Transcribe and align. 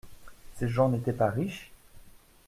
Ces 0.55 0.67
gens 0.67 0.89
n’étaient 0.89 1.13
pas 1.13 1.29
riches? 1.29 1.69